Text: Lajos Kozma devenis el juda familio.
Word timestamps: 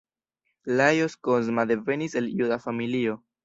Lajos 0.65 1.15
Kozma 1.25 1.67
devenis 1.73 2.19
el 2.23 2.33
juda 2.35 2.61
familio. 2.69 3.19